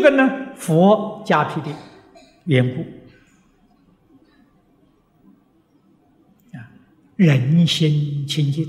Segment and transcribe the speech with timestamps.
[0.00, 1.66] 这个呢，佛加持的
[2.44, 2.80] 缘故
[6.56, 6.72] 啊，
[7.16, 8.66] 人心清净，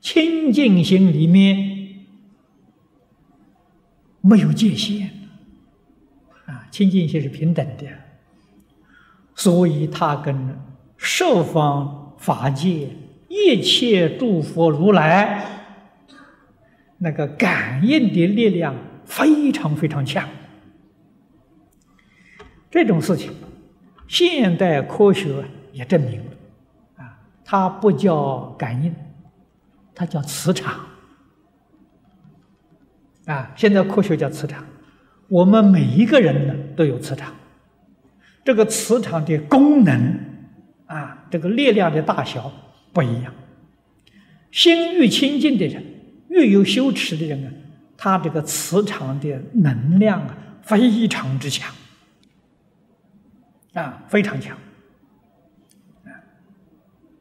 [0.00, 2.06] 清净心里面
[4.20, 5.10] 没有界限
[6.44, 7.88] 啊，清净心是平等的，
[9.34, 10.56] 所以它跟
[10.96, 12.88] 十方法界
[13.28, 15.44] 一切诸佛如来
[16.98, 18.72] 那个感应的力量。
[19.06, 20.28] 非常非常强，
[22.70, 23.32] 这种事情，
[24.08, 26.32] 现代科学也证明了，
[26.96, 28.94] 啊，它不叫感应，
[29.94, 30.80] 它叫磁场，
[33.26, 34.64] 啊，现在科学叫磁场，
[35.28, 37.32] 我们每一个人呢都有磁场，
[38.44, 40.18] 这个磁场的功能，
[40.86, 42.52] 啊，这个力量的大小
[42.92, 43.32] 不一样，
[44.50, 45.82] 心越清净的人，
[46.28, 47.50] 越有羞耻的人啊。
[47.98, 51.74] 它这个磁场的能量啊，非常之强，
[53.72, 54.56] 啊，非常强，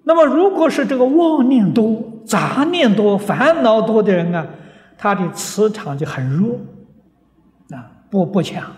[0.03, 4.45] 那么，如果是这个妄念多、杂念多、烦恼多的人啊，
[4.97, 6.59] 他的磁场就很弱，
[7.69, 8.69] 啊，不不强，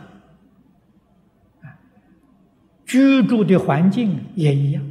[2.85, 4.83] 居住的环境也一样。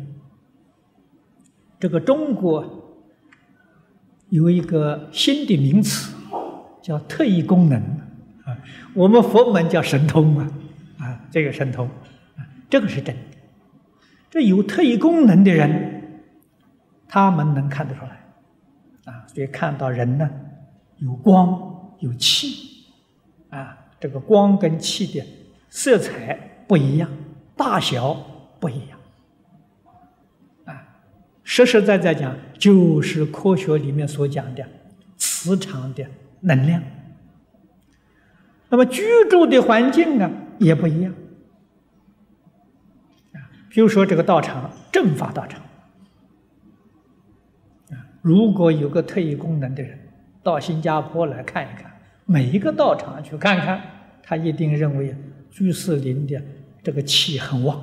[1.79, 2.99] 这个中国
[4.31, 6.16] 有一个新的名词。
[6.87, 7.77] 叫特异功能
[8.45, 8.57] 啊，
[8.95, 10.49] 我们佛门叫神通啊，
[11.01, 11.85] 啊，这个神通
[12.37, 13.23] 啊，这个是真的。
[14.31, 16.21] 这有特异功能的人，
[17.09, 20.31] 他们能看得出来啊，所以看到人呢，
[20.99, 22.85] 有光有气
[23.51, 25.27] 啊，这个光跟气的
[25.69, 27.11] 色彩不一样，
[27.57, 28.15] 大小
[28.61, 28.99] 不一样
[30.67, 30.87] 啊，
[31.43, 34.65] 实实在在讲，就是科学里面所讲的
[35.17, 36.07] 磁场的。
[36.41, 36.83] 能量，
[38.69, 41.13] 那么居住的环境啊也不一样
[43.33, 43.39] 啊。
[43.69, 45.61] 比如说这个道场正法道场
[47.91, 49.99] 啊，如果有个特异功能的人
[50.43, 51.91] 到新加坡来看一看，
[52.25, 53.81] 每一个道场去看看，
[54.23, 55.17] 他一定认为
[55.51, 56.41] 居士林的
[56.83, 57.81] 这个气很旺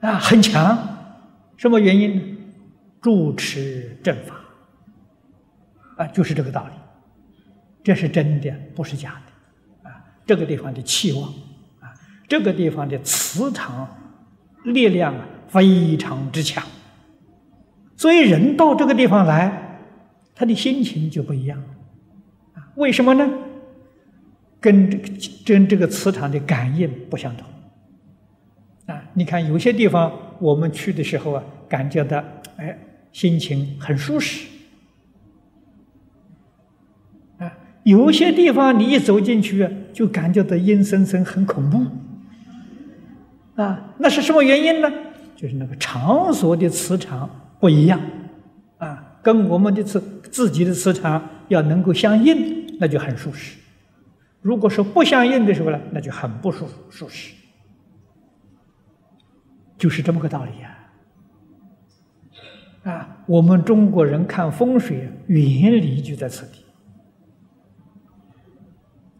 [0.00, 0.96] 啊，很强。
[1.56, 2.22] 什么原因呢？
[3.02, 4.34] 主持正法。
[6.00, 6.72] 啊，就是这个道理，
[7.84, 11.28] 这是真的，不是假的，啊，这个地方的气旺，
[11.80, 11.92] 啊，
[12.26, 13.86] 这个地方的磁场
[14.64, 16.64] 力量啊，非常之强，
[17.98, 19.78] 所以人到这个地方来，
[20.34, 21.62] 他的心情就不一样，
[22.54, 23.30] 啊，为什么呢？
[24.58, 25.08] 跟这个
[25.44, 27.46] 跟这个磁场的感应不相同，
[28.86, 32.24] 啊，你看有些地方我们去的时候啊，感觉到
[32.56, 32.78] 哎，
[33.12, 34.46] 心情很舒适。
[37.82, 41.82] 有些地方你一走进去，就感觉到阴森森、很恐怖，
[43.60, 44.92] 啊，那是什么原因呢？
[45.34, 47.98] 就是那个场所的磁场不一样，
[48.76, 49.98] 啊，跟我们的磁
[50.30, 53.56] 自己的磁场要能够相应，那就很舒适；
[54.42, 57.32] 如果说不相应的时候呢，那就很不舒服、舒适，
[59.78, 60.76] 就是这么个道理呀。
[62.82, 66.64] 啊，我们中国人看风水原理就在此地。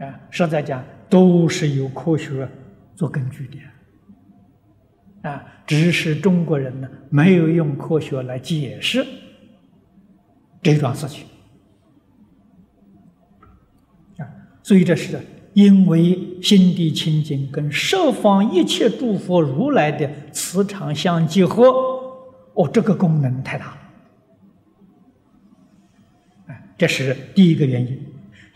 [0.00, 2.49] 啊，实在讲都是有科学
[2.97, 3.59] 做根据的，
[5.28, 9.06] 啊，只是中国人呢没有用科学来解释
[10.62, 11.27] 这桩事情，
[14.16, 14.25] 啊，
[14.62, 15.21] 所以这是
[15.53, 21.66] 因为心地清净跟十方一切诸佛如来的磁场相结合，
[22.55, 23.78] 哦，这个功能太大了，
[26.55, 28.06] 啊，这是第一个原因。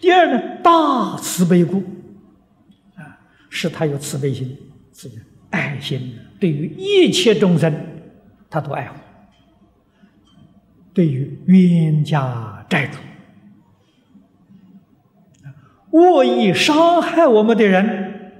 [0.04, 1.78] 第二呢，大慈悲故，
[2.94, 3.18] 啊，
[3.48, 4.54] 是他有慈悲心、
[4.92, 5.10] 慈
[5.48, 7.74] 爱心，对于一切众生，
[8.50, 8.98] 他都爱护；
[10.92, 12.98] 对于冤家债主、
[15.92, 18.34] 恶意伤害我们的人，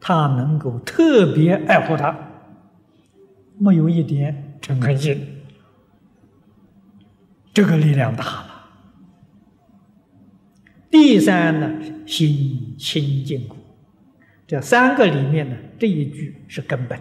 [0.00, 2.16] 他能够特别爱护他，
[3.58, 5.42] 没有一点嗔恨心，
[7.52, 8.55] 这个力量大了。
[10.98, 11.70] 第三呢，
[12.06, 13.54] 心清净故。
[14.46, 16.98] 这三个里面呢，这一句是根本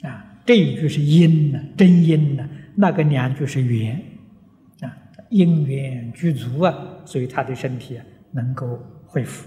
[0.00, 4.00] 啊，这一句是因呢，真因呢，那个两句是缘
[4.80, 4.96] 啊，
[5.28, 6.74] 因缘具足啊，
[7.04, 9.46] 所以他的身体啊能够恢复。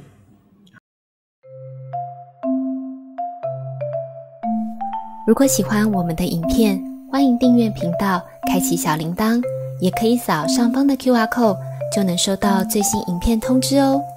[5.28, 6.80] 如果喜欢我们的影片，
[7.12, 9.42] 欢迎订阅频道，开启小铃铛。
[9.82, 11.58] 也可以扫上方的 Q R code，
[11.96, 14.15] 就能收到最新影片通知哦。